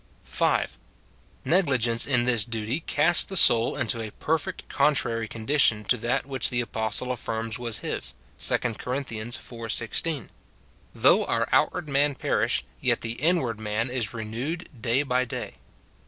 5. 0.23 0.79
Negligence 1.45 2.07
in 2.07 2.23
this 2.23 2.43
duty 2.43 2.79
casts 2.79 3.23
the 3.23 3.37
soul 3.37 3.75
into 3.75 4.01
a 4.01 4.09
per 4.09 4.39
fect 4.39 4.67
contrary 4.67 5.27
condition 5.27 5.83
to 5.83 5.95
that 5.97 6.25
which 6.25 6.49
the 6.49 6.59
apostle 6.59 7.11
affirms 7.11 7.59
was 7.59 7.77
his, 7.85 8.15
2 8.39 8.57
Cor. 8.79 8.95
iv. 8.95 9.71
16," 9.73 10.29
Though 10.95 11.23
our 11.27 11.47
outward 11.51 11.87
man 11.87 12.15
perish, 12.15 12.63
yet 12.79 13.01
the 13.01 13.11
inward 13.11 13.59
man 13.59 13.91
is 13.91 14.11
renewed 14.11 14.69
day 14.81 15.03
by 15.03 15.23
day." 15.23 15.57